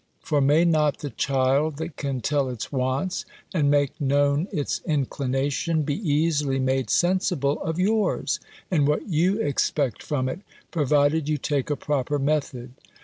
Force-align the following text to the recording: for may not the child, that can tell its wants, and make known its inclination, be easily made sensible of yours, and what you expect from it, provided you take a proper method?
for 0.21 0.41
may 0.41 0.65
not 0.65 0.97
the 0.97 1.11
child, 1.11 1.77
that 1.77 1.95
can 1.95 2.21
tell 2.21 2.49
its 2.49 2.71
wants, 2.71 3.23
and 3.53 3.69
make 3.69 4.01
known 4.01 4.47
its 4.51 4.81
inclination, 4.87 5.83
be 5.83 5.93
easily 5.93 6.57
made 6.57 6.89
sensible 6.89 7.61
of 7.61 7.77
yours, 7.77 8.39
and 8.71 8.87
what 8.87 9.07
you 9.07 9.39
expect 9.39 10.01
from 10.01 10.27
it, 10.27 10.39
provided 10.71 11.29
you 11.29 11.37
take 11.37 11.69
a 11.69 11.75
proper 11.75 12.17
method? 12.17 12.71